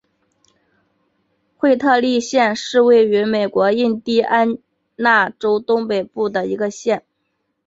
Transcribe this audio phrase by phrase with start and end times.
[1.57, 4.57] 惠特利县是位于美国印第安
[4.95, 7.05] 纳州东北部的一个县。